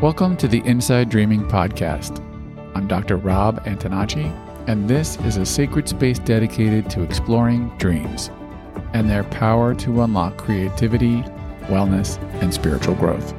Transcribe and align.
Welcome 0.00 0.36
to 0.36 0.46
the 0.46 0.62
Inside 0.64 1.08
Dreaming 1.08 1.44
Podcast. 1.48 2.24
I'm 2.76 2.86
Dr. 2.86 3.16
Rob 3.16 3.64
Antonacci, 3.64 4.32
and 4.68 4.88
this 4.88 5.16
is 5.22 5.38
a 5.38 5.44
sacred 5.44 5.88
space 5.88 6.20
dedicated 6.20 6.88
to 6.90 7.02
exploring 7.02 7.76
dreams 7.78 8.30
and 8.92 9.10
their 9.10 9.24
power 9.24 9.74
to 9.74 10.02
unlock 10.02 10.36
creativity, 10.36 11.22
wellness, 11.62 12.22
and 12.40 12.54
spiritual 12.54 12.94
growth. 12.94 13.34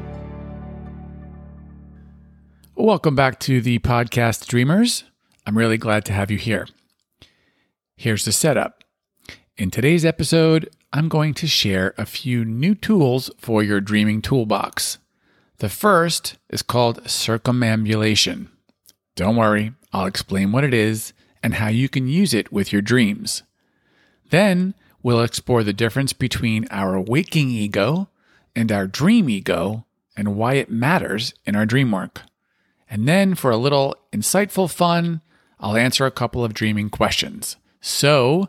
Welcome 2.76 3.16
back 3.16 3.40
to 3.40 3.62
the 3.62 3.80
podcast, 3.80 4.46
Dreamers. 4.46 5.06
I'm 5.46 5.58
really 5.58 5.78
glad 5.78 6.04
to 6.08 6.12
have 6.12 6.30
you 6.30 6.38
here. 6.38 6.68
Here's 7.96 8.26
the 8.26 8.34
setup. 8.34 8.84
In 9.56 9.72
today's 9.72 10.04
episode, 10.04 10.70
I'm 10.92 11.08
going 11.08 11.36
to 11.36 11.48
share 11.48 11.94
a 11.98 12.06
few 12.06 12.44
new 12.44 12.76
tools 12.76 13.32
for 13.38 13.64
your 13.64 13.80
dreaming 13.80 14.22
toolbox. 14.22 14.98
The 15.60 15.70
first 15.70 16.38
is 16.50 16.62
called 16.62 17.04
circumambulation. 17.04 18.48
Don't 19.16 19.36
worry, 19.36 19.74
I'll 19.92 20.06
explain 20.06 20.54
what 20.54 20.64
it 20.64 20.74
is 20.74 21.12
and 21.44 21.56
how 21.56 21.68
you 21.68 21.90
can 21.90 22.08
use 22.08 22.34
it 22.34 22.52
with 22.52 22.72
your 22.72 22.82
dreams. 22.82 23.44
Then 24.30 24.74
we'll 25.04 25.22
explore 25.22 25.64
the 25.64 25.74
difference 25.74 26.14
between 26.14 26.66
our 26.72 27.00
waking 27.00 27.50
ego 27.50 28.08
and 28.56 28.72
our 28.72 28.88
dream 28.88 29.30
ego 29.30 29.86
and 30.16 30.38
why 30.38 30.54
it 30.54 30.72
matters 30.72 31.34
in 31.46 31.58
our 31.58 31.66
dream 31.66 31.92
work. 31.92 32.22
And 32.90 33.08
then 33.08 33.36
for 33.36 33.52
a 33.52 33.58
little 33.58 33.96
insightful 34.14 34.72
fun, 34.72 35.20
I'll 35.60 35.76
answer 35.76 36.06
a 36.06 36.12
couple 36.12 36.44
of 36.44 36.54
dreaming 36.54 36.90
questions. 36.90 37.58
So 37.82 38.48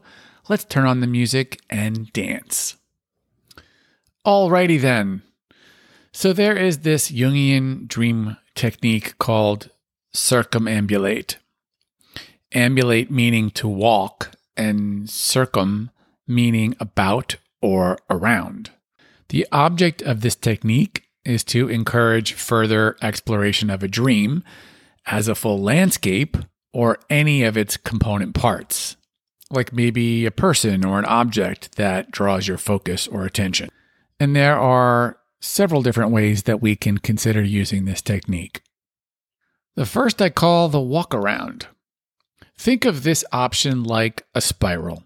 let's 0.48 0.64
turn 0.64 0.86
on 0.86 1.00
the 1.00 1.06
music 1.08 1.60
and 1.68 2.12
dance. 2.12 2.76
Alrighty 4.24 4.80
then. 4.80 5.22
So 6.12 6.32
there 6.32 6.56
is 6.56 6.78
this 6.78 7.10
Jungian 7.10 7.86
dream 7.86 8.36
technique 8.54 9.16
called 9.18 9.70
circumambulate. 10.14 11.36
Ambulate 12.52 13.10
meaning 13.10 13.50
to 13.52 13.68
walk, 13.68 14.32
and 14.56 15.08
circum 15.08 15.90
meaning 16.26 16.76
about 16.78 17.36
or 17.62 17.98
around. 18.10 18.70
The 19.28 19.46
object 19.52 20.02
of 20.02 20.20
this 20.20 20.34
technique 20.34 21.04
is 21.24 21.44
to 21.44 21.68
encourage 21.68 22.34
further 22.34 22.96
exploration 23.00 23.70
of 23.70 23.82
a 23.82 23.88
dream 23.88 24.42
as 25.06 25.28
a 25.28 25.34
full 25.34 25.60
landscape 25.60 26.36
or 26.72 26.98
any 27.08 27.42
of 27.42 27.56
its 27.56 27.76
component 27.76 28.34
parts, 28.34 28.96
like 29.50 29.72
maybe 29.72 30.26
a 30.26 30.30
person 30.30 30.84
or 30.84 30.98
an 30.98 31.04
object 31.04 31.76
that 31.76 32.10
draws 32.10 32.48
your 32.48 32.58
focus 32.58 33.06
or 33.08 33.24
attention. 33.24 33.70
And 34.18 34.34
there 34.34 34.58
are 34.58 35.19
several 35.40 35.82
different 35.82 36.12
ways 36.12 36.44
that 36.44 36.60
we 36.60 36.76
can 36.76 36.98
consider 36.98 37.42
using 37.42 37.84
this 37.84 38.02
technique. 38.02 38.62
The 39.76 39.86
first 39.86 40.20
I 40.20 40.28
call 40.28 40.68
the 40.68 40.80
walk 40.80 41.14
around. 41.14 41.68
Think 42.58 42.84
of 42.84 43.02
this 43.02 43.24
option 43.32 43.82
like 43.82 44.26
a 44.34 44.40
spiral. 44.40 45.04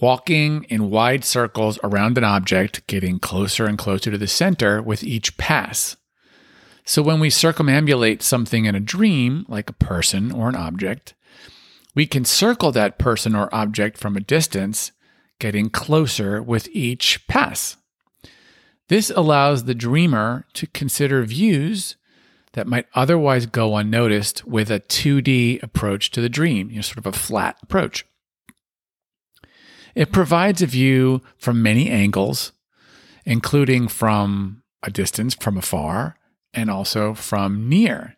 Walking 0.00 0.64
in 0.64 0.90
wide 0.90 1.24
circles 1.24 1.78
around 1.84 2.18
an 2.18 2.24
object, 2.24 2.84
getting 2.88 3.20
closer 3.20 3.66
and 3.66 3.78
closer 3.78 4.10
to 4.10 4.18
the 4.18 4.26
center 4.26 4.82
with 4.82 5.04
each 5.04 5.36
pass. 5.36 5.96
So 6.84 7.02
when 7.02 7.20
we 7.20 7.28
circumambulate 7.28 8.22
something 8.22 8.64
in 8.64 8.74
a 8.74 8.80
dream, 8.80 9.46
like 9.48 9.70
a 9.70 9.74
person 9.74 10.32
or 10.32 10.48
an 10.48 10.56
object, 10.56 11.14
we 11.94 12.06
can 12.06 12.24
circle 12.24 12.72
that 12.72 12.98
person 12.98 13.36
or 13.36 13.54
object 13.54 13.98
from 13.98 14.16
a 14.16 14.20
distance, 14.20 14.90
getting 15.38 15.70
closer 15.70 16.42
with 16.42 16.68
each 16.72 17.24
pass. 17.28 17.76
This 18.88 19.10
allows 19.10 19.64
the 19.64 19.74
dreamer 19.74 20.46
to 20.54 20.66
consider 20.66 21.22
views 21.22 21.96
that 22.52 22.66
might 22.66 22.86
otherwise 22.94 23.46
go 23.46 23.76
unnoticed 23.76 24.44
with 24.46 24.70
a 24.70 24.80
2D 24.80 25.62
approach 25.62 26.10
to 26.10 26.20
the 26.20 26.28
dream, 26.28 26.70
you 26.70 26.76
know, 26.76 26.82
sort 26.82 26.98
of 26.98 27.06
a 27.06 27.12
flat 27.12 27.56
approach. 27.62 28.04
It 29.94 30.12
provides 30.12 30.62
a 30.62 30.66
view 30.66 31.22
from 31.38 31.62
many 31.62 31.90
angles, 31.90 32.52
including 33.24 33.88
from 33.88 34.62
a 34.82 34.90
distance, 34.90 35.34
from 35.34 35.56
afar, 35.56 36.16
and 36.54 36.70
also 36.70 37.14
from 37.14 37.68
near, 37.68 38.16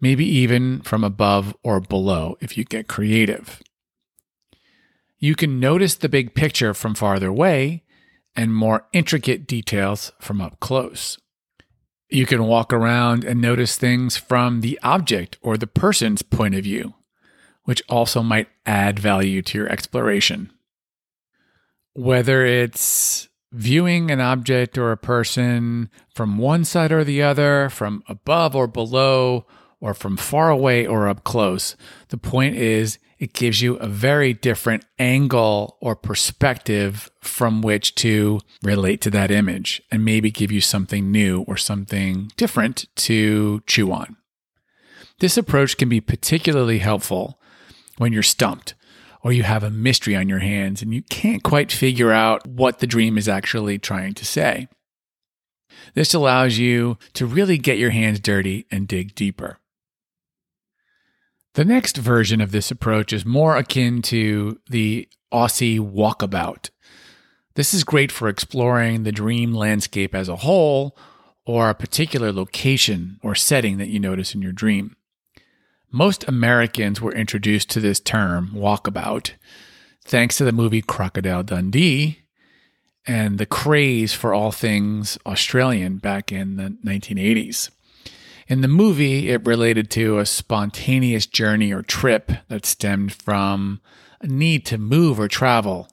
maybe 0.00 0.24
even 0.26 0.80
from 0.80 1.04
above 1.04 1.54
or 1.62 1.80
below 1.80 2.36
if 2.40 2.56
you 2.56 2.64
get 2.64 2.88
creative. 2.88 3.62
You 5.18 5.34
can 5.34 5.58
notice 5.58 5.94
the 5.94 6.08
big 6.08 6.34
picture 6.34 6.74
from 6.74 6.94
farther 6.94 7.28
away 7.28 7.82
and 8.36 8.54
more 8.54 8.86
intricate 8.92 9.46
details 9.46 10.12
from 10.20 10.40
up 10.40 10.60
close. 10.60 11.18
You 12.08 12.26
can 12.26 12.44
walk 12.44 12.72
around 12.72 13.24
and 13.24 13.40
notice 13.40 13.76
things 13.76 14.16
from 14.16 14.60
the 14.60 14.78
object 14.82 15.38
or 15.42 15.56
the 15.56 15.66
person's 15.66 16.22
point 16.22 16.54
of 16.54 16.64
view, 16.64 16.94
which 17.64 17.82
also 17.88 18.22
might 18.22 18.48
add 18.66 18.98
value 18.98 19.42
to 19.42 19.58
your 19.58 19.68
exploration. 19.68 20.52
Whether 21.94 22.44
it's 22.44 23.28
viewing 23.52 24.10
an 24.10 24.20
object 24.20 24.76
or 24.76 24.90
a 24.90 24.96
person 24.96 25.88
from 26.12 26.38
one 26.38 26.64
side 26.64 26.92
or 26.92 27.04
the 27.04 27.22
other, 27.22 27.68
from 27.70 28.02
above 28.08 28.54
or 28.54 28.66
below, 28.66 29.46
or 29.80 29.94
from 29.94 30.16
far 30.16 30.50
away 30.50 30.86
or 30.86 31.08
up 31.08 31.24
close, 31.24 31.76
the 32.08 32.18
point 32.18 32.56
is 32.56 32.98
it 33.18 33.32
gives 33.32 33.62
you 33.62 33.76
a 33.76 33.86
very 33.86 34.32
different 34.34 34.84
angle 34.98 35.78
or 35.80 35.96
perspective 35.96 37.10
from 37.22 37.62
which 37.62 37.94
to 37.96 38.40
relate 38.62 39.00
to 39.02 39.10
that 39.10 39.30
image 39.30 39.82
and 39.90 40.04
maybe 40.04 40.30
give 40.30 40.52
you 40.52 40.60
something 40.60 41.10
new 41.10 41.42
or 41.42 41.56
something 41.56 42.30
different 42.36 42.86
to 42.96 43.62
chew 43.66 43.92
on. 43.92 44.16
This 45.20 45.36
approach 45.36 45.76
can 45.76 45.88
be 45.88 46.00
particularly 46.00 46.78
helpful 46.78 47.40
when 47.98 48.12
you're 48.12 48.22
stumped 48.22 48.74
or 49.22 49.32
you 49.32 49.42
have 49.42 49.62
a 49.62 49.70
mystery 49.70 50.14
on 50.14 50.28
your 50.28 50.40
hands 50.40 50.82
and 50.82 50.92
you 50.92 51.02
can't 51.02 51.42
quite 51.42 51.72
figure 51.72 52.12
out 52.12 52.46
what 52.46 52.80
the 52.80 52.86
dream 52.86 53.16
is 53.16 53.28
actually 53.28 53.78
trying 53.78 54.12
to 54.14 54.24
say. 54.24 54.68
This 55.94 56.14
allows 56.14 56.58
you 56.58 56.98
to 57.14 57.26
really 57.26 57.58
get 57.58 57.78
your 57.78 57.90
hands 57.90 58.20
dirty 58.20 58.66
and 58.70 58.86
dig 58.86 59.14
deeper. 59.14 59.58
The 61.54 61.64
next 61.64 61.96
version 61.96 62.40
of 62.40 62.50
this 62.50 62.72
approach 62.72 63.12
is 63.12 63.24
more 63.24 63.56
akin 63.56 64.02
to 64.02 64.60
the 64.68 65.08
Aussie 65.32 65.78
walkabout. 65.78 66.70
This 67.54 67.72
is 67.72 67.84
great 67.84 68.10
for 68.10 68.28
exploring 68.28 69.04
the 69.04 69.12
dream 69.12 69.54
landscape 69.54 70.16
as 70.16 70.28
a 70.28 70.36
whole 70.36 70.96
or 71.46 71.70
a 71.70 71.74
particular 71.74 72.32
location 72.32 73.20
or 73.22 73.36
setting 73.36 73.78
that 73.78 73.88
you 73.88 74.00
notice 74.00 74.34
in 74.34 74.42
your 74.42 74.50
dream. 74.50 74.96
Most 75.92 76.26
Americans 76.26 77.00
were 77.00 77.14
introduced 77.14 77.70
to 77.70 77.80
this 77.80 78.00
term, 78.00 78.50
walkabout, 78.52 79.34
thanks 80.04 80.36
to 80.38 80.44
the 80.44 80.50
movie 80.50 80.82
Crocodile 80.82 81.44
Dundee 81.44 82.24
and 83.06 83.38
the 83.38 83.46
craze 83.46 84.12
for 84.12 84.34
all 84.34 84.50
things 84.50 85.18
Australian 85.24 85.98
back 85.98 86.32
in 86.32 86.56
the 86.56 86.70
1980s. 86.84 87.70
In 88.46 88.60
the 88.60 88.68
movie, 88.68 89.30
it 89.30 89.46
related 89.46 89.90
to 89.92 90.18
a 90.18 90.26
spontaneous 90.26 91.26
journey 91.26 91.72
or 91.72 91.82
trip 91.82 92.30
that 92.48 92.66
stemmed 92.66 93.12
from 93.12 93.80
a 94.20 94.26
need 94.26 94.66
to 94.66 94.78
move 94.78 95.18
or 95.18 95.28
travel, 95.28 95.88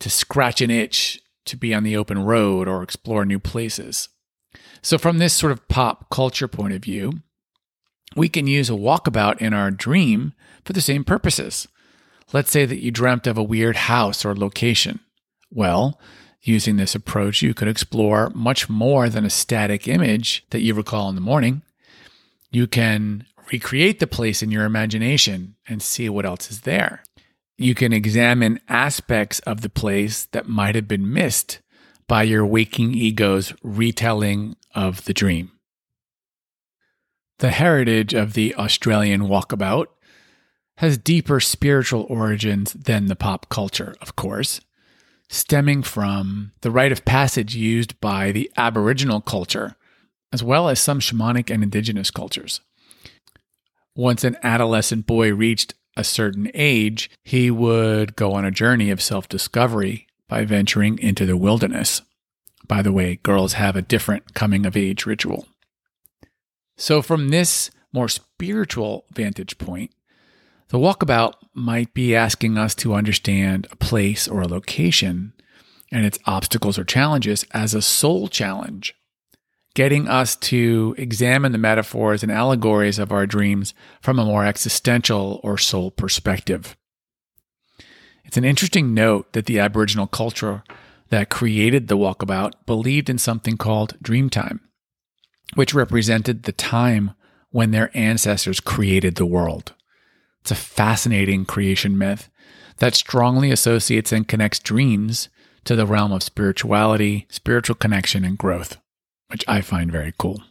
to 0.00 0.10
scratch 0.10 0.60
an 0.60 0.70
itch, 0.70 1.20
to 1.44 1.56
be 1.56 1.72
on 1.72 1.84
the 1.84 1.96
open 1.96 2.24
road 2.24 2.66
or 2.66 2.82
explore 2.82 3.24
new 3.24 3.38
places. 3.38 4.08
So, 4.80 4.98
from 4.98 5.18
this 5.18 5.32
sort 5.32 5.52
of 5.52 5.68
pop 5.68 6.10
culture 6.10 6.48
point 6.48 6.74
of 6.74 6.82
view, 6.82 7.20
we 8.16 8.28
can 8.28 8.46
use 8.46 8.68
a 8.68 8.74
walkabout 8.74 9.38
in 9.38 9.54
our 9.54 9.70
dream 9.70 10.32
for 10.64 10.72
the 10.72 10.80
same 10.80 11.04
purposes. 11.04 11.68
Let's 12.32 12.50
say 12.50 12.64
that 12.66 12.82
you 12.82 12.90
dreamt 12.90 13.26
of 13.26 13.38
a 13.38 13.42
weird 13.42 13.76
house 13.76 14.24
or 14.24 14.34
location. 14.34 15.00
Well, 15.50 16.00
using 16.40 16.76
this 16.76 16.94
approach, 16.94 17.42
you 17.42 17.54
could 17.54 17.68
explore 17.68 18.30
much 18.34 18.68
more 18.68 19.08
than 19.08 19.24
a 19.24 19.30
static 19.30 19.86
image 19.86 20.44
that 20.50 20.62
you 20.62 20.74
recall 20.74 21.08
in 21.08 21.14
the 21.14 21.20
morning. 21.20 21.62
You 22.52 22.66
can 22.66 23.26
recreate 23.50 23.98
the 23.98 24.06
place 24.06 24.42
in 24.42 24.50
your 24.50 24.64
imagination 24.64 25.56
and 25.66 25.82
see 25.82 26.08
what 26.08 26.26
else 26.26 26.50
is 26.50 26.60
there. 26.60 27.02
You 27.56 27.74
can 27.74 27.92
examine 27.92 28.60
aspects 28.68 29.38
of 29.40 29.62
the 29.62 29.70
place 29.70 30.26
that 30.26 30.48
might 30.48 30.74
have 30.74 30.86
been 30.86 31.12
missed 31.12 31.60
by 32.06 32.24
your 32.24 32.44
waking 32.44 32.94
ego's 32.94 33.54
retelling 33.62 34.56
of 34.74 35.04
the 35.06 35.14
dream. 35.14 35.52
The 37.38 37.50
heritage 37.50 38.12
of 38.12 38.34
the 38.34 38.54
Australian 38.54 39.22
walkabout 39.22 39.86
has 40.76 40.98
deeper 40.98 41.40
spiritual 41.40 42.06
origins 42.08 42.74
than 42.74 43.06
the 43.06 43.16
pop 43.16 43.48
culture, 43.48 43.94
of 44.00 44.14
course, 44.14 44.60
stemming 45.30 45.82
from 45.82 46.52
the 46.60 46.70
rite 46.70 46.92
of 46.92 47.04
passage 47.04 47.54
used 47.54 47.98
by 48.00 48.30
the 48.30 48.50
Aboriginal 48.56 49.20
culture 49.20 49.76
as 50.32 50.42
well 50.42 50.68
as 50.68 50.80
some 50.80 51.00
shamanic 51.00 51.50
and 51.50 51.62
indigenous 51.62 52.10
cultures. 52.10 52.60
Once 53.94 54.24
an 54.24 54.36
adolescent 54.42 55.06
boy 55.06 55.32
reached 55.32 55.74
a 55.96 56.04
certain 56.04 56.50
age, 56.54 57.10
he 57.22 57.50
would 57.50 58.16
go 58.16 58.32
on 58.32 58.44
a 58.44 58.50
journey 58.50 58.90
of 58.90 59.02
self 59.02 59.28
discovery 59.28 60.06
by 60.28 60.44
venturing 60.44 60.98
into 60.98 61.26
the 61.26 61.36
wilderness. 61.36 62.00
By 62.66 62.80
the 62.80 62.92
way, 62.92 63.16
girls 63.22 63.54
have 63.54 63.76
a 63.76 63.82
different 63.82 64.34
coming 64.34 64.64
of 64.64 64.76
age 64.76 65.04
ritual. 65.04 65.46
So, 66.78 67.02
from 67.02 67.28
this 67.28 67.70
more 67.92 68.08
spiritual 68.08 69.04
vantage 69.12 69.58
point, 69.58 69.90
the 70.68 70.78
walkabout 70.78 71.34
might 71.54 71.92
be 71.92 72.16
asking 72.16 72.56
us 72.56 72.74
to 72.76 72.94
understand 72.94 73.66
a 73.70 73.76
place 73.76 74.26
or 74.26 74.40
a 74.40 74.48
location 74.48 75.34
and 75.90 76.06
its 76.06 76.18
obstacles 76.24 76.78
or 76.78 76.84
challenges 76.84 77.44
as 77.50 77.74
a 77.74 77.82
soul 77.82 78.26
challenge, 78.28 78.94
getting 79.74 80.08
us 80.08 80.36
to 80.36 80.94
examine 80.98 81.52
the 81.52 81.58
metaphors 81.58 82.22
and 82.22 82.30
allegories 82.30 82.98
of 82.98 83.12
our 83.12 83.26
dreams 83.26 83.74
from 84.00 84.18
a 84.18 84.24
more 84.24 84.44
existential 84.44 85.40
or 85.42 85.56
soul 85.56 85.90
perspective. 85.90 86.76
It's 88.24 88.36
an 88.36 88.44
interesting 88.44 88.94
note 88.94 89.32
that 89.32 89.46
the 89.46 89.58
Aboriginal 89.58 90.06
culture 90.06 90.62
that 91.08 91.28
created 91.28 91.88
the 91.88 91.96
walkabout 91.96 92.52
believed 92.66 93.10
in 93.10 93.18
something 93.18 93.56
called 93.56 93.98
dreamtime, 94.02 94.60
which 95.54 95.74
represented 95.74 96.44
the 96.44 96.52
time 96.52 97.12
when 97.50 97.70
their 97.70 97.90
ancestors 97.94 98.60
created 98.60 99.16
the 99.16 99.26
world. 99.26 99.74
It's 100.40 100.50
a 100.50 100.56
fascinating 100.56 101.44
creation 101.44 101.96
myth 101.98 102.30
that 102.78 102.94
strongly 102.94 103.50
associates 103.50 104.12
and 104.12 104.26
connects 104.26 104.58
dreams 104.58 105.28
to 105.64 105.76
the 105.76 105.86
realm 105.86 106.12
of 106.12 106.22
spirituality, 106.22 107.26
spiritual 107.28 107.76
connection, 107.76 108.24
and 108.24 108.36
growth, 108.36 108.78
which 109.32 109.44
I 109.48 109.62
find 109.62 109.90
very 109.90 110.12
cool. 110.18 110.42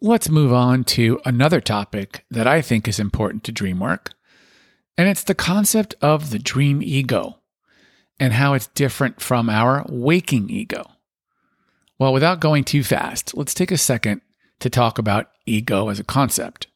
Let's 0.00 0.28
move 0.28 0.52
on 0.52 0.84
to 0.84 1.20
another 1.24 1.60
topic 1.60 2.24
that 2.30 2.46
I 2.46 2.60
think 2.60 2.86
is 2.86 3.00
important 3.00 3.42
to 3.44 3.52
dream 3.52 3.80
work, 3.80 4.12
and 4.96 5.08
it's 5.08 5.24
the 5.24 5.34
concept 5.34 5.94
of 6.02 6.30
the 6.30 6.38
dream 6.38 6.82
ego 6.82 7.38
and 8.20 8.34
how 8.34 8.52
it's 8.52 8.66
different 8.68 9.22
from 9.22 9.48
our 9.48 9.86
waking 9.88 10.50
ego. 10.50 10.84
Well, 11.98 12.12
without 12.12 12.40
going 12.40 12.64
too 12.64 12.84
fast, 12.84 13.34
let's 13.36 13.54
take 13.54 13.72
a 13.72 13.78
second 13.78 14.20
to 14.60 14.68
talk 14.68 14.98
about 14.98 15.30
ego 15.46 15.88
as 15.88 15.98
a 15.98 16.04
concept. 16.04 16.66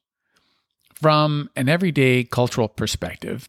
From 0.95 1.51
an 1.57 1.69
everyday 1.69 2.25
cultural 2.25 2.69
perspective, 2.69 3.49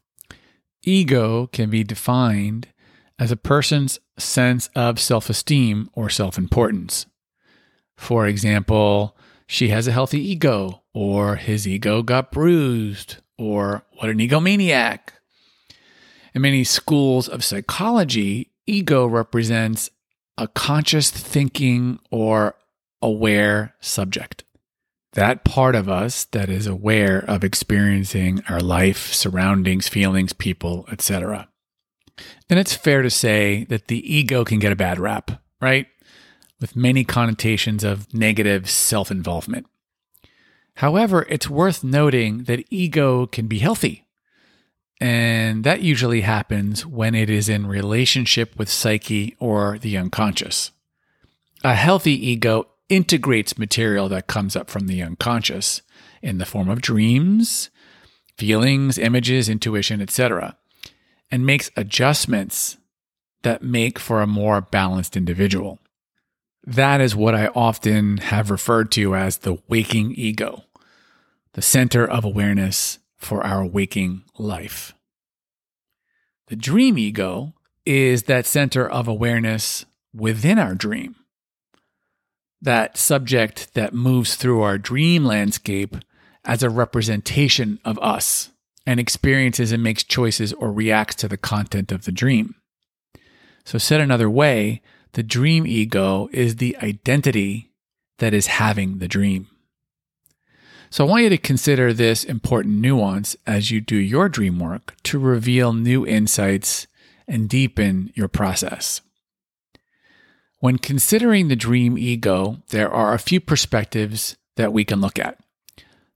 ego 0.82 1.46
can 1.46 1.70
be 1.70 1.82
defined 1.82 2.68
as 3.18 3.30
a 3.30 3.36
person's 3.36 4.00
sense 4.18 4.68
of 4.74 5.00
self 5.00 5.30
esteem 5.30 5.90
or 5.92 6.08
self 6.08 6.38
importance. 6.38 7.06
For 7.96 8.26
example, 8.26 9.16
she 9.46 9.68
has 9.68 9.86
a 9.86 9.92
healthy 9.92 10.20
ego, 10.20 10.82
or 10.92 11.36
his 11.36 11.66
ego 11.66 12.02
got 12.02 12.32
bruised, 12.32 13.16
or 13.38 13.84
what 13.96 14.10
an 14.10 14.18
egomaniac. 14.18 15.00
In 16.34 16.42
many 16.42 16.64
schools 16.64 17.28
of 17.28 17.44
psychology, 17.44 18.50
ego 18.66 19.06
represents 19.06 19.90
a 20.36 20.48
conscious 20.48 21.10
thinking 21.10 22.00
or 22.10 22.56
aware 23.00 23.74
subject. 23.80 24.42
That 25.12 25.44
part 25.44 25.76
of 25.76 25.88
us 25.88 26.24
that 26.26 26.48
is 26.48 26.66
aware 26.66 27.18
of 27.28 27.44
experiencing 27.44 28.42
our 28.48 28.58
life, 28.58 29.12
surroundings, 29.12 29.86
feelings, 29.86 30.32
people, 30.32 30.86
etc. 30.90 31.48
And 32.48 32.58
it's 32.58 32.74
fair 32.74 33.02
to 33.02 33.10
say 33.10 33.64
that 33.64 33.88
the 33.88 34.14
ego 34.14 34.44
can 34.44 34.58
get 34.58 34.72
a 34.72 34.76
bad 34.76 34.98
rap, 34.98 35.42
right? 35.60 35.86
With 36.60 36.76
many 36.76 37.04
connotations 37.04 37.84
of 37.84 38.12
negative 38.14 38.68
self 38.68 39.10
involvement. 39.10 39.66
However, 40.76 41.26
it's 41.28 41.48
worth 41.48 41.84
noting 41.84 42.44
that 42.44 42.64
ego 42.70 43.26
can 43.26 43.46
be 43.46 43.58
healthy. 43.58 44.06
And 45.00 45.64
that 45.64 45.82
usually 45.82 46.22
happens 46.22 46.86
when 46.86 47.14
it 47.14 47.28
is 47.28 47.48
in 47.48 47.66
relationship 47.66 48.56
with 48.56 48.68
psyche 48.68 49.36
or 49.38 49.78
the 49.78 49.96
unconscious. 49.96 50.70
A 51.62 51.74
healthy 51.74 52.30
ego 52.30 52.68
integrates 52.88 53.58
material 53.58 54.08
that 54.08 54.26
comes 54.26 54.54
up 54.54 54.70
from 54.70 54.86
the 54.86 55.02
unconscious 55.02 55.82
in 56.22 56.38
the 56.38 56.46
form 56.46 56.68
of 56.68 56.80
dreams, 56.80 57.70
feelings, 58.36 58.98
images, 58.98 59.48
intuition, 59.48 60.00
etc., 60.00 60.56
and 61.34 61.44
makes 61.44 61.68
adjustments 61.76 62.76
that 63.42 63.60
make 63.60 63.98
for 63.98 64.22
a 64.22 64.26
more 64.26 64.60
balanced 64.60 65.16
individual. 65.16 65.80
That 66.64 67.00
is 67.00 67.16
what 67.16 67.34
I 67.34 67.48
often 67.48 68.18
have 68.18 68.52
referred 68.52 68.92
to 68.92 69.16
as 69.16 69.38
the 69.38 69.58
waking 69.66 70.12
ego, 70.12 70.62
the 71.54 71.60
center 71.60 72.08
of 72.08 72.24
awareness 72.24 73.00
for 73.16 73.44
our 73.44 73.66
waking 73.66 74.22
life. 74.38 74.94
The 76.46 76.54
dream 76.54 76.96
ego 76.98 77.54
is 77.84 78.22
that 78.22 78.46
center 78.46 78.88
of 78.88 79.08
awareness 79.08 79.86
within 80.14 80.60
our 80.60 80.76
dream 80.76 81.16
that 82.62 82.96
subject 82.96 83.74
that 83.74 83.92
moves 83.92 84.36
through 84.36 84.62
our 84.62 84.78
dream 84.78 85.24
landscape 85.24 85.96
as 86.44 86.62
a 86.62 86.70
representation 86.70 87.80
of 87.84 87.98
us 87.98 88.50
and 88.86 89.00
experiences 89.00 89.72
and 89.72 89.82
makes 89.82 90.02
choices 90.02 90.52
or 90.52 90.72
reacts 90.72 91.16
to 91.16 91.28
the 91.28 91.36
content 91.36 91.90
of 91.92 92.04
the 92.04 92.12
dream. 92.12 92.54
So, 93.64 93.78
said 93.78 94.00
another 94.00 94.28
way, 94.28 94.82
the 95.12 95.22
dream 95.22 95.66
ego 95.66 96.28
is 96.32 96.56
the 96.56 96.76
identity 96.82 97.72
that 98.18 98.34
is 98.34 98.46
having 98.46 98.98
the 98.98 99.08
dream. 99.08 99.48
So, 100.90 101.06
I 101.06 101.08
want 101.08 101.22
you 101.24 101.28
to 101.30 101.38
consider 101.38 101.92
this 101.92 102.24
important 102.24 102.76
nuance 102.76 103.36
as 103.46 103.70
you 103.70 103.80
do 103.80 103.96
your 103.96 104.28
dream 104.28 104.58
work 104.58 104.94
to 105.04 105.18
reveal 105.18 105.72
new 105.72 106.06
insights 106.06 106.86
and 107.26 107.48
deepen 107.48 108.12
your 108.14 108.28
process. 108.28 109.00
When 110.60 110.78
considering 110.78 111.48
the 111.48 111.56
dream 111.56 111.98
ego, 111.98 112.62
there 112.68 112.90
are 112.90 113.12
a 113.12 113.18
few 113.18 113.40
perspectives 113.40 114.36
that 114.56 114.72
we 114.72 114.84
can 114.84 115.00
look 115.00 115.18
at. 115.18 115.38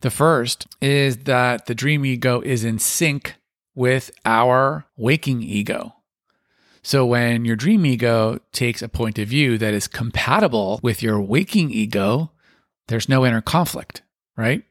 The 0.00 0.11
first 0.11 0.67
is 0.81 1.19
that 1.25 1.67
the 1.67 1.75
dream 1.75 2.05
ego 2.05 2.41
is 2.41 2.65
in 2.65 2.79
sync 2.79 3.35
with 3.75 4.11
our 4.25 4.87
waking 4.97 5.43
ego. 5.43 5.95
So 6.83 7.05
when 7.05 7.45
your 7.45 7.56
dream 7.56 7.85
ego 7.85 8.39
takes 8.53 8.81
a 8.81 8.89
point 8.89 9.19
of 9.19 9.29
view 9.29 9.59
that 9.59 9.75
is 9.75 9.89
compatible 9.89 10.81
with 10.83 11.03
your 11.03 11.21
waking 11.21 11.71
ego, 11.71 12.31
there's 12.87 13.09
no 13.09 13.27
inner 13.27 13.41
conflict, 13.41 14.03
right? 14.37 14.62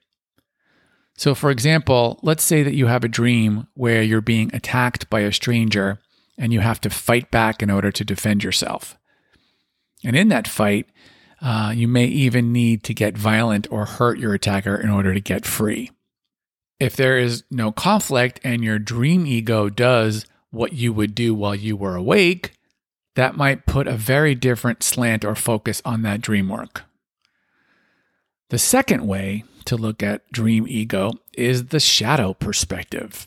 So, 1.17 1.33
for 1.35 1.49
example, 1.49 2.19
let's 2.21 2.43
say 2.43 2.63
that 2.63 2.75
you 2.75 2.87
have 2.87 3.03
a 3.03 3.09
dream 3.09 3.67
where 3.73 4.03
you're 4.03 4.21
being 4.21 4.53
attacked 4.53 5.09
by 5.09 5.21
a 5.21 5.33
stranger 5.33 5.99
and 6.37 6.53
you 6.53 6.59
have 6.59 6.79
to 6.81 6.89
fight 6.89 7.31
back 7.31 7.63
in 7.63 7.71
order 7.71 7.91
to 7.91 8.05
defend 8.05 8.43
yourself. 8.43 8.97
And 10.03 10.15
in 10.15 10.29
that 10.29 10.47
fight, 10.47 10.87
uh, 11.41 11.71
you 11.75 11.87
may 11.87 12.05
even 12.05 12.51
need 12.51 12.83
to 12.83 12.93
get 12.93 13.17
violent 13.17 13.67
or 13.71 13.85
hurt 13.85 14.19
your 14.19 14.33
attacker 14.33 14.75
in 14.75 14.89
order 14.89 15.13
to 15.13 15.19
get 15.19 15.45
free. 15.45 15.91
If 16.79 16.95
there 16.95 17.17
is 17.17 17.43
no 17.49 17.71
conflict 17.71 18.39
and 18.43 18.63
your 18.63 18.79
dream 18.79 19.25
ego 19.25 19.69
does 19.69 20.25
what 20.51 20.73
you 20.73 20.93
would 20.93 21.15
do 21.15 21.33
while 21.33 21.55
you 21.55 21.75
were 21.75 21.95
awake, 21.95 22.53
that 23.15 23.35
might 23.35 23.65
put 23.65 23.87
a 23.87 23.97
very 23.97 24.35
different 24.35 24.83
slant 24.83 25.25
or 25.25 25.35
focus 25.35 25.81
on 25.83 26.03
that 26.03 26.21
dream 26.21 26.49
work. 26.49 26.83
The 28.49 28.59
second 28.59 29.07
way 29.07 29.43
to 29.65 29.75
look 29.75 30.01
at 30.01 30.31
dream 30.31 30.65
ego 30.67 31.13
is 31.33 31.67
the 31.67 31.79
shadow 31.79 32.33
perspective. 32.33 33.25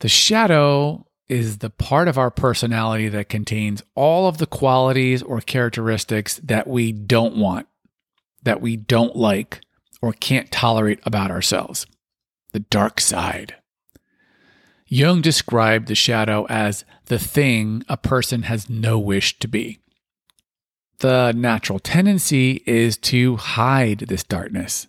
The 0.00 0.08
shadow 0.08 1.07
is 1.28 1.58
the 1.58 1.70
part 1.70 2.08
of 2.08 2.16
our 2.16 2.30
personality 2.30 3.08
that 3.08 3.28
contains 3.28 3.82
all 3.94 4.28
of 4.28 4.38
the 4.38 4.46
qualities 4.46 5.22
or 5.22 5.40
characteristics 5.40 6.38
that 6.38 6.66
we 6.66 6.90
don't 6.92 7.36
want, 7.36 7.66
that 8.42 8.60
we 8.60 8.76
don't 8.76 9.14
like, 9.14 9.60
or 10.00 10.12
can't 10.12 10.50
tolerate 10.50 11.00
about 11.04 11.30
ourselves. 11.30 11.86
The 12.52 12.60
dark 12.60 13.00
side. 13.00 13.56
Jung 14.86 15.20
described 15.20 15.86
the 15.86 15.94
shadow 15.94 16.46
as 16.48 16.84
the 17.06 17.18
thing 17.18 17.84
a 17.88 17.98
person 17.98 18.44
has 18.44 18.70
no 18.70 18.98
wish 18.98 19.38
to 19.40 19.48
be. 19.48 19.80
The 21.00 21.32
natural 21.32 21.78
tendency 21.78 22.62
is 22.64 22.96
to 22.98 23.36
hide 23.36 24.00
this 24.08 24.24
darkness, 24.24 24.86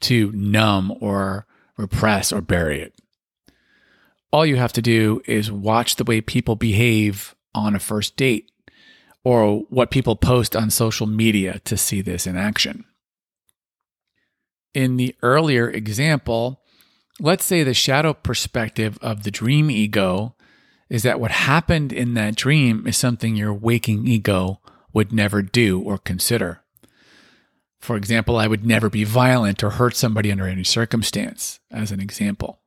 to 0.00 0.32
numb 0.32 0.92
or 1.00 1.46
repress 1.76 2.32
or 2.32 2.40
bury 2.40 2.80
it 2.82 2.99
all 4.32 4.46
you 4.46 4.56
have 4.56 4.72
to 4.74 4.82
do 4.82 5.22
is 5.26 5.50
watch 5.50 5.96
the 5.96 6.04
way 6.04 6.20
people 6.20 6.56
behave 6.56 7.34
on 7.54 7.74
a 7.74 7.80
first 7.80 8.16
date 8.16 8.50
or 9.24 9.60
what 9.68 9.90
people 9.90 10.16
post 10.16 10.54
on 10.54 10.70
social 10.70 11.06
media 11.06 11.58
to 11.64 11.76
see 11.76 12.00
this 12.00 12.26
in 12.26 12.36
action. 12.36 12.84
In 14.72 14.96
the 14.96 15.16
earlier 15.22 15.68
example, 15.68 16.62
let's 17.18 17.44
say 17.44 17.62
the 17.62 17.74
shadow 17.74 18.14
perspective 18.14 18.98
of 19.02 19.24
the 19.24 19.30
dream 19.30 19.70
ego 19.70 20.36
is 20.88 21.02
that 21.02 21.20
what 21.20 21.32
happened 21.32 21.92
in 21.92 22.14
that 22.14 22.36
dream 22.36 22.86
is 22.86 22.96
something 22.96 23.36
your 23.36 23.52
waking 23.52 24.06
ego 24.06 24.60
would 24.92 25.12
never 25.12 25.42
do 25.42 25.80
or 25.80 25.98
consider. 25.98 26.62
For 27.80 27.96
example, 27.96 28.36
I 28.36 28.46
would 28.46 28.64
never 28.64 28.90
be 28.90 29.04
violent 29.04 29.62
or 29.64 29.70
hurt 29.70 29.96
somebody 29.96 30.30
under 30.30 30.46
any 30.46 30.64
circumstance, 30.64 31.60
as 31.70 31.90
an 31.92 32.00
example 32.00 32.59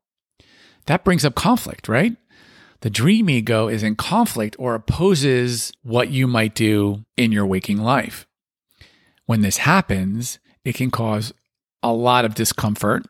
that 0.85 1.03
brings 1.03 1.25
up 1.25 1.35
conflict, 1.35 1.87
right? 1.87 2.15
The 2.81 2.89
dream 2.89 3.29
ego 3.29 3.69
is 3.69 3.83
in 3.83 3.95
conflict 3.95 4.55
or 4.59 4.75
opposes 4.75 5.71
what 5.83 6.09
you 6.09 6.27
might 6.27 6.53
do 6.53 7.05
in 7.15 7.31
your 7.31 7.45
waking 7.45 7.77
life. 7.77 8.27
When 9.25 9.41
this 9.41 9.57
happens, 9.57 10.39
it 10.65 10.75
can 10.75 10.91
cause 10.91 11.33
a 11.81 11.93
lot 11.93 12.25
of 12.25 12.35
discomfort. 12.35 13.05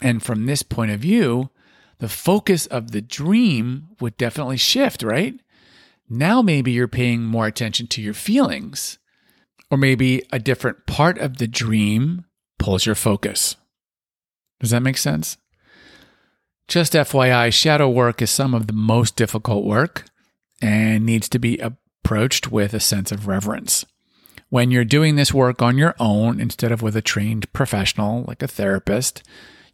And 0.00 0.22
from 0.22 0.46
this 0.46 0.62
point 0.62 0.92
of 0.92 1.00
view, 1.00 1.50
the 1.98 2.08
focus 2.08 2.66
of 2.66 2.92
the 2.92 3.00
dream 3.00 3.88
would 4.00 4.16
definitely 4.16 4.58
shift, 4.58 5.02
right? 5.02 5.34
Now 6.08 6.42
maybe 6.42 6.70
you're 6.70 6.86
paying 6.86 7.24
more 7.24 7.46
attention 7.46 7.88
to 7.88 8.02
your 8.02 8.14
feelings, 8.14 8.98
or 9.70 9.78
maybe 9.78 10.22
a 10.30 10.38
different 10.38 10.86
part 10.86 11.18
of 11.18 11.38
the 11.38 11.48
dream 11.48 12.24
pulls 12.58 12.86
your 12.86 12.94
focus. 12.94 13.56
Does 14.60 14.70
that 14.70 14.82
make 14.82 14.98
sense? 14.98 15.38
Just 16.68 16.94
FYI, 16.94 17.52
shadow 17.52 17.88
work 17.88 18.20
is 18.20 18.30
some 18.30 18.52
of 18.52 18.66
the 18.66 18.72
most 18.72 19.14
difficult 19.14 19.64
work 19.64 20.04
and 20.60 21.06
needs 21.06 21.28
to 21.28 21.38
be 21.38 21.58
approached 21.58 22.50
with 22.50 22.74
a 22.74 22.80
sense 22.80 23.12
of 23.12 23.28
reverence. 23.28 23.84
When 24.48 24.70
you're 24.70 24.84
doing 24.84 25.14
this 25.14 25.32
work 25.32 25.62
on 25.62 25.78
your 25.78 25.94
own 26.00 26.40
instead 26.40 26.72
of 26.72 26.82
with 26.82 26.96
a 26.96 27.02
trained 27.02 27.52
professional 27.52 28.24
like 28.26 28.42
a 28.42 28.48
therapist, 28.48 29.22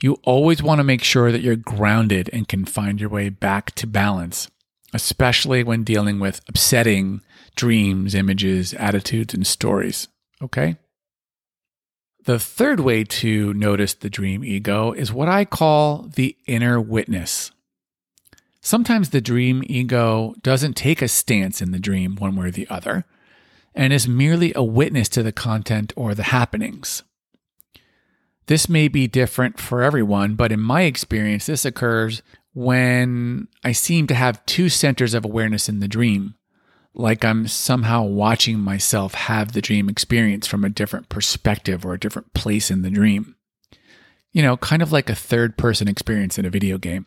you 0.02 0.18
always 0.24 0.62
want 0.62 0.80
to 0.80 0.84
make 0.84 1.02
sure 1.02 1.32
that 1.32 1.40
you're 1.40 1.56
grounded 1.56 2.28
and 2.32 2.48
can 2.48 2.66
find 2.66 3.00
your 3.00 3.10
way 3.10 3.30
back 3.30 3.74
to 3.76 3.86
balance, 3.86 4.50
especially 4.92 5.62
when 5.62 5.84
dealing 5.84 6.18
with 6.18 6.42
upsetting 6.46 7.22
dreams, 7.56 8.14
images, 8.14 8.74
attitudes, 8.74 9.32
and 9.32 9.46
stories. 9.46 10.08
Okay? 10.42 10.76
The 12.24 12.38
third 12.38 12.78
way 12.78 13.02
to 13.02 13.52
notice 13.54 13.94
the 13.94 14.10
dream 14.10 14.44
ego 14.44 14.92
is 14.92 15.12
what 15.12 15.28
I 15.28 15.44
call 15.44 16.08
the 16.14 16.36
inner 16.46 16.80
witness. 16.80 17.50
Sometimes 18.60 19.10
the 19.10 19.20
dream 19.20 19.64
ego 19.66 20.34
doesn't 20.40 20.76
take 20.76 21.02
a 21.02 21.08
stance 21.08 21.60
in 21.60 21.72
the 21.72 21.80
dream 21.80 22.14
one 22.14 22.36
way 22.36 22.46
or 22.46 22.50
the 22.52 22.68
other 22.68 23.04
and 23.74 23.92
is 23.92 24.06
merely 24.06 24.52
a 24.54 24.62
witness 24.62 25.08
to 25.08 25.22
the 25.24 25.32
content 25.32 25.92
or 25.96 26.14
the 26.14 26.24
happenings. 26.24 27.02
This 28.46 28.68
may 28.68 28.86
be 28.86 29.08
different 29.08 29.58
for 29.58 29.82
everyone, 29.82 30.36
but 30.36 30.52
in 30.52 30.60
my 30.60 30.82
experience, 30.82 31.46
this 31.46 31.64
occurs 31.64 32.22
when 32.54 33.48
I 33.64 33.72
seem 33.72 34.06
to 34.08 34.14
have 34.14 34.44
two 34.46 34.68
centers 34.68 35.14
of 35.14 35.24
awareness 35.24 35.68
in 35.68 35.80
the 35.80 35.88
dream, 35.88 36.34
like 36.94 37.24
I'm 37.24 37.46
somehow 37.46 38.02
watching 38.02 38.58
myself 38.58 39.14
have 39.14 39.52
the 39.52 39.62
dream 39.62 39.88
experience 39.88 40.46
from 40.46 40.64
a 40.64 40.70
different 40.70 41.08
perspective 41.08 41.84
or 41.84 41.94
a 41.94 42.00
different 42.00 42.34
place 42.34 42.70
in 42.70 42.82
the 42.82 42.90
dream. 42.90 43.36
You 44.32 44.42
know, 44.42 44.56
kind 44.56 44.82
of 44.82 44.92
like 44.92 45.08
a 45.08 45.14
third 45.14 45.56
person 45.56 45.88
experience 45.88 46.38
in 46.38 46.44
a 46.44 46.50
video 46.50 46.78
game. 46.78 47.06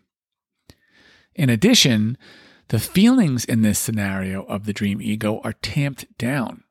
In 1.36 1.50
addition, 1.50 2.18
the 2.70 2.80
feelings 2.80 3.46
in 3.46 3.62
this 3.62 3.78
scenario 3.78 4.44
of 4.46 4.66
the 4.66 4.74
dream 4.74 5.02
ego 5.02 5.40
are 5.44 5.54
tamped 5.54 6.06
down. 6.18 6.64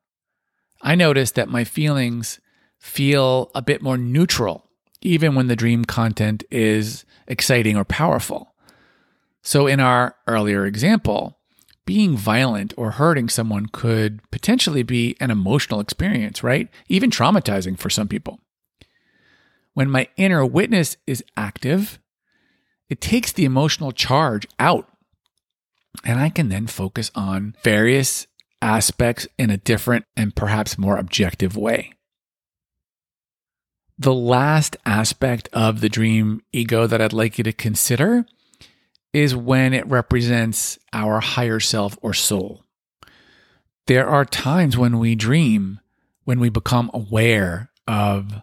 I 0.81 0.95
notice 0.95 1.31
that 1.31 1.49
my 1.49 1.63
feelings 1.63 2.39
feel 2.77 3.49
a 3.55 3.61
bit 3.61 3.81
more 3.81 3.97
neutral, 3.97 4.69
even 5.01 5.35
when 5.35 5.47
the 5.47 5.55
dream 5.55 5.85
content 5.85 6.43
is 6.51 7.05
exciting 7.27 7.77
or 7.77 7.85
powerful. 7.85 8.53
So, 9.41 9.67
in 9.67 9.79
our 9.79 10.15
earlier 10.27 10.65
example, 10.65 11.34
being 11.85 12.17
violent 12.17 12.73
or 12.77 12.91
hurting 12.91 13.29
someone 13.29 13.67
could 13.67 14.19
potentially 14.31 14.83
be 14.83 15.15
an 15.19 15.31
emotional 15.31 15.79
experience, 15.79 16.43
right? 16.43 16.67
Even 16.89 17.11
traumatizing 17.11 17.77
for 17.77 17.89
some 17.89 18.07
people. 18.07 18.39
When 19.73 19.89
my 19.89 20.07
inner 20.17 20.45
witness 20.45 20.97
is 21.05 21.23
active, 21.37 21.99
it 22.89 23.01
takes 23.01 23.31
the 23.31 23.45
emotional 23.45 23.91
charge 23.91 24.47
out. 24.57 24.89
And 26.03 26.19
I 26.19 26.29
can 26.29 26.49
then 26.49 26.67
focus 26.67 27.11
on 27.13 27.55
various 27.63 28.27
aspects 28.61 29.27
in 29.37 29.49
a 29.49 29.57
different 29.57 30.05
and 30.15 30.35
perhaps 30.35 30.77
more 30.77 30.97
objective 30.97 31.55
way. 31.55 31.91
The 33.97 34.13
last 34.13 34.75
aspect 34.85 35.47
of 35.53 35.81
the 35.81 35.89
dream 35.89 36.41
ego 36.51 36.87
that 36.87 37.01
I'd 37.01 37.13
like 37.13 37.37
you 37.37 37.43
to 37.45 37.53
consider 37.53 38.25
is 39.15 39.33
when 39.33 39.73
it 39.73 39.87
represents 39.87 40.77
our 40.91 41.21
higher 41.21 41.61
self 41.61 41.97
or 42.01 42.13
soul. 42.13 42.65
There 43.87 44.05
are 44.05 44.25
times 44.25 44.77
when 44.77 44.99
we 44.99 45.15
dream, 45.15 45.79
when 46.25 46.37
we 46.41 46.49
become 46.49 46.91
aware 46.93 47.69
of 47.87 48.41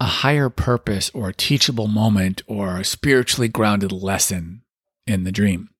a 0.00 0.04
higher 0.04 0.50
purpose 0.50 1.08
or 1.14 1.28
a 1.28 1.34
teachable 1.34 1.86
moment 1.86 2.42
or 2.48 2.78
a 2.78 2.84
spiritually 2.84 3.46
grounded 3.46 3.92
lesson 3.92 4.62
in 5.06 5.22
the 5.22 5.30
dream. 5.30 5.70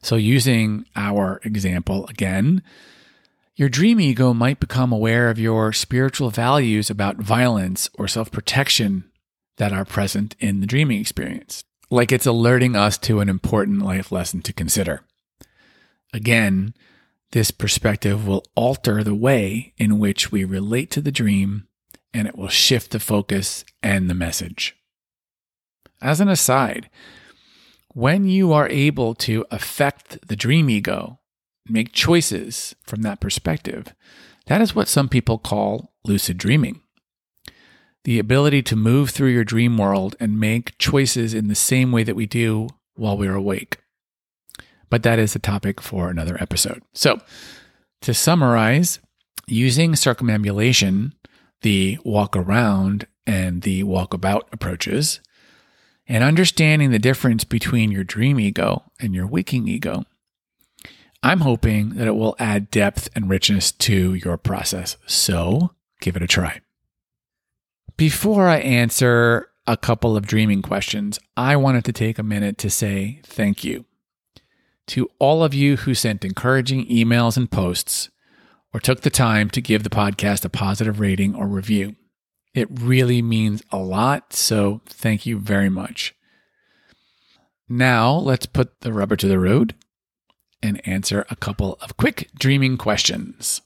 So, 0.00 0.14
using 0.14 0.86
our 0.94 1.40
example 1.42 2.06
again, 2.06 2.62
your 3.56 3.68
dream 3.68 3.98
ego 3.98 4.32
might 4.32 4.60
become 4.60 4.92
aware 4.92 5.28
of 5.28 5.40
your 5.40 5.72
spiritual 5.72 6.30
values 6.30 6.88
about 6.88 7.16
violence 7.16 7.90
or 7.98 8.06
self 8.06 8.30
protection 8.30 9.10
that 9.56 9.72
are 9.72 9.84
present 9.84 10.36
in 10.38 10.60
the 10.60 10.66
dreaming 10.68 11.00
experience 11.00 11.64
like 11.90 12.12
it's 12.12 12.26
alerting 12.26 12.74
us 12.74 12.98
to 12.98 13.20
an 13.20 13.28
important 13.28 13.82
life 13.82 14.10
lesson 14.10 14.42
to 14.42 14.52
consider. 14.52 15.02
Again, 16.12 16.74
this 17.32 17.50
perspective 17.50 18.26
will 18.26 18.44
alter 18.54 19.02
the 19.02 19.14
way 19.14 19.72
in 19.76 19.98
which 19.98 20.32
we 20.32 20.44
relate 20.44 20.90
to 20.92 21.00
the 21.00 21.12
dream 21.12 21.66
and 22.12 22.26
it 22.26 22.36
will 22.36 22.48
shift 22.48 22.92
the 22.92 23.00
focus 23.00 23.64
and 23.82 24.08
the 24.08 24.14
message. 24.14 24.76
As 26.00 26.20
an 26.20 26.28
aside, 26.28 26.88
when 27.92 28.28
you 28.28 28.52
are 28.52 28.68
able 28.68 29.14
to 29.14 29.44
affect 29.50 30.26
the 30.28 30.36
dream 30.36 30.70
ego, 30.70 31.20
make 31.68 31.92
choices 31.92 32.74
from 32.84 33.02
that 33.02 33.20
perspective, 33.20 33.94
that 34.46 34.60
is 34.60 34.74
what 34.74 34.88
some 34.88 35.08
people 35.08 35.38
call 35.38 35.92
lucid 36.04 36.38
dreaming 36.38 36.80
the 38.06 38.20
ability 38.20 38.62
to 38.62 38.76
move 38.76 39.10
through 39.10 39.30
your 39.30 39.42
dream 39.42 39.76
world 39.76 40.14
and 40.20 40.38
make 40.38 40.78
choices 40.78 41.34
in 41.34 41.48
the 41.48 41.56
same 41.56 41.90
way 41.90 42.04
that 42.04 42.14
we 42.14 42.24
do 42.24 42.68
while 42.94 43.18
we're 43.18 43.34
awake. 43.34 43.78
But 44.88 45.02
that 45.02 45.18
is 45.18 45.34
a 45.34 45.40
topic 45.40 45.80
for 45.80 46.08
another 46.08 46.40
episode. 46.40 46.84
So, 46.94 47.18
to 48.02 48.14
summarize, 48.14 49.00
using 49.48 49.96
circumambulation, 49.96 51.14
the 51.62 51.98
walk 52.04 52.36
around 52.36 53.08
and 53.26 53.62
the 53.62 53.82
walk 53.82 54.14
about 54.14 54.48
approaches, 54.52 55.18
and 56.06 56.22
understanding 56.22 56.92
the 56.92 57.00
difference 57.00 57.42
between 57.42 57.90
your 57.90 58.04
dream 58.04 58.38
ego 58.38 58.84
and 59.00 59.16
your 59.16 59.26
waking 59.26 59.66
ego, 59.66 60.04
I'm 61.24 61.40
hoping 61.40 61.96
that 61.96 62.06
it 62.06 62.14
will 62.14 62.36
add 62.38 62.70
depth 62.70 63.08
and 63.16 63.28
richness 63.28 63.72
to 63.72 64.14
your 64.14 64.36
process. 64.36 64.96
So, 65.06 65.72
give 66.00 66.14
it 66.14 66.22
a 66.22 66.28
try. 66.28 66.60
Before 67.96 68.46
I 68.46 68.58
answer 68.58 69.48
a 69.66 69.78
couple 69.78 70.18
of 70.18 70.26
dreaming 70.26 70.60
questions, 70.60 71.18
I 71.34 71.56
wanted 71.56 71.86
to 71.86 71.92
take 71.92 72.18
a 72.18 72.22
minute 72.22 72.58
to 72.58 72.68
say 72.68 73.22
thank 73.24 73.64
you 73.64 73.86
to 74.88 75.10
all 75.18 75.42
of 75.42 75.54
you 75.54 75.76
who 75.78 75.94
sent 75.94 76.22
encouraging 76.22 76.86
emails 76.88 77.38
and 77.38 77.50
posts 77.50 78.10
or 78.74 78.80
took 78.80 79.00
the 79.00 79.08
time 79.08 79.48
to 79.48 79.62
give 79.62 79.82
the 79.82 79.88
podcast 79.88 80.44
a 80.44 80.50
positive 80.50 81.00
rating 81.00 81.34
or 81.34 81.46
review. 81.46 81.96
It 82.52 82.68
really 82.70 83.22
means 83.22 83.62
a 83.70 83.78
lot, 83.78 84.34
so 84.34 84.82
thank 84.84 85.24
you 85.24 85.38
very 85.38 85.70
much. 85.70 86.14
Now, 87.66 88.12
let's 88.12 88.44
put 88.44 88.82
the 88.82 88.92
rubber 88.92 89.16
to 89.16 89.26
the 89.26 89.38
road 89.38 89.74
and 90.62 90.86
answer 90.86 91.24
a 91.30 91.36
couple 91.36 91.78
of 91.80 91.96
quick 91.96 92.28
dreaming 92.38 92.76
questions. 92.76 93.62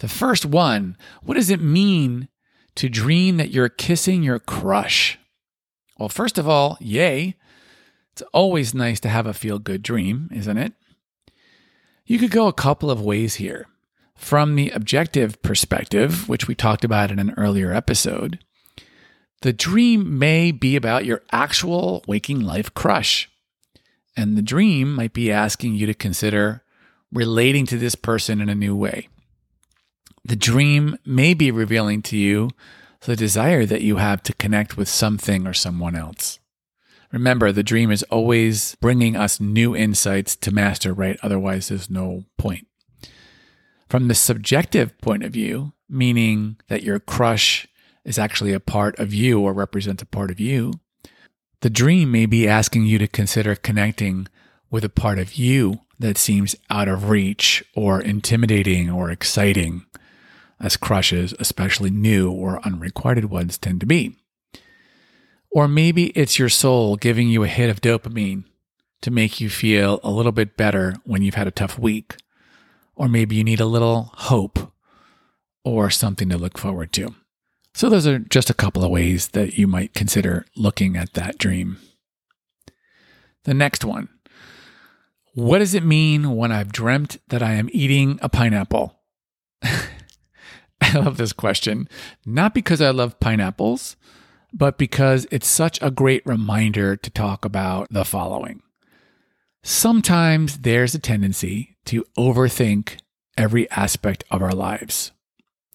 The 0.00 0.08
first 0.08 0.44
one 0.44 0.98
What 1.22 1.34
does 1.34 1.48
it 1.48 1.62
mean 1.62 2.28
to 2.76 2.88
dream 2.88 3.36
that 3.36 3.50
you're 3.50 3.68
kissing 3.68 4.22
your 4.22 4.38
crush? 4.38 5.18
Well, 5.98 6.08
first 6.08 6.38
of 6.38 6.48
all, 6.48 6.76
yay. 6.80 7.34
It's 8.12 8.22
always 8.32 8.74
nice 8.74 9.00
to 9.00 9.08
have 9.08 9.26
a 9.26 9.34
feel 9.34 9.58
good 9.58 9.82
dream, 9.82 10.28
isn't 10.32 10.58
it? 10.58 10.72
You 12.06 12.18
could 12.18 12.30
go 12.30 12.46
a 12.46 12.52
couple 12.52 12.90
of 12.90 13.02
ways 13.02 13.36
here. 13.36 13.66
From 14.16 14.56
the 14.56 14.70
objective 14.70 15.40
perspective, 15.42 16.28
which 16.28 16.48
we 16.48 16.54
talked 16.54 16.84
about 16.84 17.10
in 17.10 17.18
an 17.18 17.34
earlier 17.36 17.72
episode, 17.72 18.40
the 19.42 19.52
dream 19.52 20.18
may 20.18 20.50
be 20.50 20.74
about 20.74 21.04
your 21.04 21.22
actual 21.30 22.02
waking 22.08 22.40
life 22.40 22.74
crush. 22.74 23.30
And 24.16 24.36
the 24.36 24.42
dream 24.42 24.94
might 24.94 25.12
be 25.12 25.30
asking 25.30 25.74
you 25.74 25.86
to 25.86 25.94
consider 25.94 26.64
relating 27.12 27.66
to 27.66 27.78
this 27.78 27.94
person 27.94 28.40
in 28.40 28.48
a 28.48 28.54
new 28.54 28.74
way. 28.74 29.08
The 30.28 30.36
dream 30.36 30.98
may 31.06 31.32
be 31.32 31.50
revealing 31.50 32.02
to 32.02 32.16
you 32.18 32.50
the 33.06 33.16
desire 33.16 33.64
that 33.64 33.80
you 33.80 33.96
have 33.96 34.22
to 34.24 34.34
connect 34.34 34.76
with 34.76 34.86
something 34.86 35.46
or 35.46 35.54
someone 35.54 35.96
else. 35.96 36.38
Remember, 37.10 37.50
the 37.50 37.62
dream 37.62 37.90
is 37.90 38.02
always 38.10 38.76
bringing 38.82 39.16
us 39.16 39.40
new 39.40 39.74
insights 39.74 40.36
to 40.36 40.52
master, 40.52 40.92
right? 40.92 41.18
Otherwise, 41.22 41.68
there's 41.68 41.88
no 41.88 42.24
point. 42.36 42.66
From 43.88 44.08
the 44.08 44.14
subjective 44.14 45.00
point 45.00 45.22
of 45.22 45.32
view, 45.32 45.72
meaning 45.88 46.58
that 46.68 46.82
your 46.82 47.00
crush 47.00 47.66
is 48.04 48.18
actually 48.18 48.52
a 48.52 48.60
part 48.60 48.98
of 48.98 49.14
you 49.14 49.40
or 49.40 49.54
represents 49.54 50.02
a 50.02 50.06
part 50.06 50.30
of 50.30 50.38
you, 50.38 50.74
the 51.62 51.70
dream 51.70 52.10
may 52.10 52.26
be 52.26 52.46
asking 52.46 52.84
you 52.84 52.98
to 52.98 53.08
consider 53.08 53.54
connecting 53.54 54.28
with 54.70 54.84
a 54.84 54.90
part 54.90 55.18
of 55.18 55.36
you 55.36 55.80
that 55.98 56.18
seems 56.18 56.54
out 56.68 56.86
of 56.86 57.08
reach 57.08 57.64
or 57.74 58.02
intimidating 58.02 58.90
or 58.90 59.10
exciting 59.10 59.86
as 60.60 60.76
crushes, 60.76 61.34
especially 61.38 61.90
new 61.90 62.30
or 62.30 62.64
unrequited 62.66 63.26
ones, 63.26 63.58
tend 63.58 63.80
to 63.80 63.86
be. 63.86 64.16
Or 65.50 65.68
maybe 65.68 66.06
it's 66.08 66.38
your 66.38 66.48
soul 66.48 66.96
giving 66.96 67.28
you 67.28 67.42
a 67.42 67.48
hit 67.48 67.70
of 67.70 67.80
dopamine 67.80 68.44
to 69.02 69.10
make 69.10 69.40
you 69.40 69.48
feel 69.48 70.00
a 70.02 70.10
little 70.10 70.32
bit 70.32 70.56
better 70.56 70.94
when 71.04 71.22
you've 71.22 71.34
had 71.34 71.46
a 71.46 71.52
tough 71.52 71.78
week. 71.78 72.16
Or 72.94 73.08
maybe 73.08 73.36
you 73.36 73.44
need 73.44 73.60
a 73.60 73.66
little 73.66 74.10
hope 74.14 74.72
or 75.64 75.90
something 75.90 76.28
to 76.28 76.36
look 76.38 76.58
forward 76.58 76.92
to. 76.94 77.14
So, 77.74 77.88
those 77.88 78.06
are 78.06 78.18
just 78.18 78.50
a 78.50 78.54
couple 78.54 78.84
of 78.84 78.90
ways 78.90 79.28
that 79.28 79.56
you 79.56 79.68
might 79.68 79.94
consider 79.94 80.44
looking 80.56 80.96
at 80.96 81.14
that 81.14 81.38
dream. 81.38 81.78
The 83.44 83.54
next 83.54 83.84
one 83.84 84.08
What 85.34 85.58
does 85.58 85.74
it 85.74 85.84
mean 85.84 86.34
when 86.36 86.50
I've 86.50 86.72
dreamt 86.72 87.18
that 87.28 87.42
I 87.42 87.52
am 87.52 87.70
eating 87.72 88.18
a 88.20 88.28
pineapple? 88.28 88.98
I 90.94 90.98
love 90.98 91.16
this 91.16 91.32
question, 91.32 91.88
not 92.24 92.54
because 92.54 92.80
I 92.80 92.90
love 92.90 93.20
pineapples, 93.20 93.96
but 94.52 94.78
because 94.78 95.26
it's 95.30 95.46
such 95.46 95.80
a 95.82 95.90
great 95.90 96.24
reminder 96.24 96.96
to 96.96 97.10
talk 97.10 97.44
about 97.44 97.88
the 97.90 98.04
following. 98.04 98.62
Sometimes 99.62 100.58
there's 100.58 100.94
a 100.94 100.98
tendency 100.98 101.76
to 101.86 102.04
overthink 102.16 102.98
every 103.36 103.70
aspect 103.70 104.24
of 104.30 104.42
our 104.42 104.52
lives. 104.52 105.12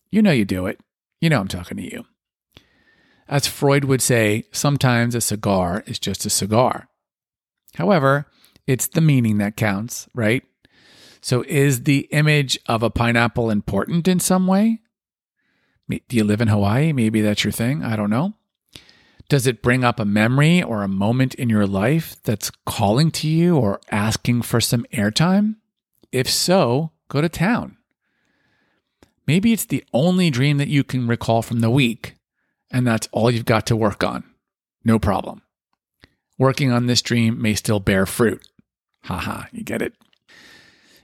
You 0.09 0.21
know 0.21 0.31
you 0.31 0.45
do 0.45 0.65
it. 0.65 0.79
You 1.21 1.29
know 1.29 1.39
I'm 1.39 1.47
talking 1.47 1.77
to 1.77 1.83
you. 1.83 2.05
As 3.27 3.47
Freud 3.47 3.85
would 3.85 4.01
say, 4.01 4.43
sometimes 4.51 5.15
a 5.15 5.21
cigar 5.21 5.83
is 5.87 5.99
just 5.99 6.25
a 6.25 6.29
cigar. 6.29 6.87
However, 7.75 8.27
it's 8.67 8.87
the 8.87 9.01
meaning 9.01 9.37
that 9.37 9.57
counts, 9.57 10.07
right? 10.13 10.43
So 11.21 11.43
is 11.47 11.83
the 11.83 12.07
image 12.11 12.59
of 12.65 12.83
a 12.83 12.89
pineapple 12.89 13.49
important 13.49 14.07
in 14.07 14.19
some 14.19 14.45
way? 14.45 14.81
Do 16.07 16.15
you 16.15 16.23
live 16.23 16.41
in 16.41 16.47
Hawaii? 16.47 16.93
Maybe 16.93 17.21
that's 17.21 17.43
your 17.43 17.51
thing. 17.51 17.83
I 17.83 17.95
don't 17.95 18.09
know. 18.09 18.33
Does 19.29 19.47
it 19.47 19.61
bring 19.61 19.83
up 19.83 19.99
a 19.99 20.05
memory 20.05 20.61
or 20.61 20.83
a 20.83 20.87
moment 20.87 21.33
in 21.35 21.49
your 21.49 21.65
life 21.65 22.17
that's 22.23 22.51
calling 22.65 23.09
to 23.11 23.27
you 23.27 23.57
or 23.57 23.81
asking 23.91 24.43
for 24.43 24.61
some 24.61 24.85
airtime? 24.93 25.55
If 26.11 26.29
so, 26.29 26.91
go 27.07 27.21
to 27.21 27.29
town. 27.29 27.77
Maybe 29.25 29.53
it's 29.53 29.65
the 29.65 29.83
only 29.93 30.29
dream 30.29 30.57
that 30.57 30.67
you 30.67 30.83
can 30.83 31.07
recall 31.07 31.41
from 31.41 31.61
the 31.61 31.69
week, 31.69 32.15
and 32.69 32.85
that's 32.85 33.07
all 33.11 33.31
you've 33.31 33.45
got 33.45 33.65
to 33.67 33.75
work 33.75 34.03
on. 34.03 34.23
No 34.83 34.99
problem. 34.99 35.41
Working 36.37 36.71
on 36.71 36.87
this 36.87 37.01
dream 37.01 37.41
may 37.41 37.55
still 37.55 37.79
bear 37.79 38.05
fruit. 38.05 38.45
Haha, 39.05 39.45
you 39.51 39.63
get 39.63 39.81
it. 39.81 39.93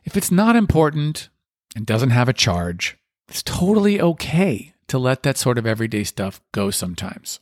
If 0.03 0.17
it's 0.17 0.31
not 0.31 0.55
important 0.55 1.29
and 1.75 1.85
doesn't 1.85 2.09
have 2.09 2.27
a 2.27 2.33
charge, 2.33 2.97
it's 3.27 3.43
totally 3.43 4.01
okay 4.01 4.73
to 4.89 4.99
let 4.99 5.23
that 5.23 5.37
sort 5.37 5.57
of 5.57 5.65
everyday 5.65 6.03
stuff 6.03 6.41
go 6.51 6.69
sometimes. 6.71 7.39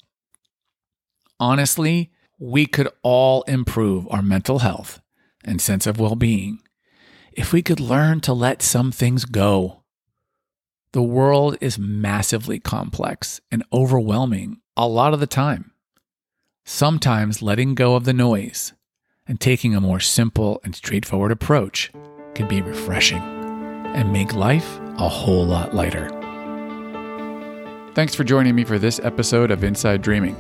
Honestly, 1.40 2.12
we 2.40 2.66
could 2.66 2.90
all 3.04 3.44
improve 3.44 4.08
our 4.10 4.22
mental 4.22 4.60
health 4.60 5.02
and 5.44 5.62
sense 5.62 5.88
of 5.88 6.00
well 6.00 6.16
being 6.16 6.60
if 7.32 7.54
we 7.54 7.62
could 7.62 7.80
learn 7.80 8.20
to 8.22 8.34
let 8.34 8.62
some 8.62 8.92
things 8.92 9.26
go. 9.26 9.84
The 10.94 11.04
world 11.04 11.58
is 11.62 11.78
massively 11.78 12.60
complex 12.60 13.40
and 13.52 13.64
overwhelming 13.72 14.62
a 14.76 14.88
lot 14.88 15.14
of 15.14 15.20
the 15.20 15.28
time. 15.28 15.72
Sometimes 16.66 17.42
letting 17.42 17.76
go 17.76 17.96
of 17.96 18.06
the 18.06 18.14
noise 18.14 18.74
and 19.28 19.40
taking 19.40 19.76
a 19.76 19.82
more 19.82 20.00
simple 20.00 20.60
and 20.64 20.76
straightforward 20.76 21.32
approach 21.32 21.92
can 22.34 22.48
be 22.48 22.62
refreshing 22.62 23.22
and 23.22 24.12
make 24.12 24.34
life 24.34 24.80
a 24.98 25.08
whole 25.08 25.46
lot 25.46 25.76
lighter. 25.76 26.17
Thanks 27.98 28.14
for 28.14 28.24
joining 28.24 28.54
me 28.54 28.64
for 28.64 28.78
this 28.78 29.00
episode 29.00 29.50
of 29.50 29.64
Inside 29.64 30.04
Dreaming. 30.04 30.36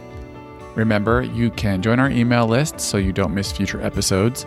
Remember, 0.75 1.23
you 1.23 1.49
can 1.49 1.81
join 1.81 1.99
our 1.99 2.12
email 2.12 2.45
list 2.45 2.79
so 2.79 2.97
you 2.97 3.12
don't 3.12 3.34
miss 3.34 3.51
future 3.51 3.81
episodes, 3.81 4.45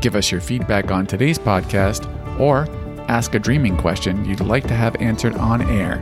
give 0.00 0.16
us 0.16 0.32
your 0.32 0.40
feedback 0.40 0.90
on 0.90 1.06
today's 1.06 1.38
podcast, 1.38 2.10
or 2.40 2.66
ask 3.08 3.36
a 3.36 3.38
dreaming 3.38 3.76
question 3.76 4.24
you'd 4.24 4.40
like 4.40 4.66
to 4.66 4.74
have 4.74 4.96
answered 4.96 5.36
on 5.36 5.62
air 5.70 5.98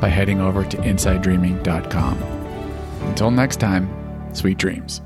by 0.00 0.08
heading 0.08 0.40
over 0.40 0.64
to 0.64 0.76
InsideDreaming.com. 0.78 2.18
Until 3.02 3.30
next 3.30 3.60
time, 3.60 3.88
sweet 4.34 4.58
dreams. 4.58 5.02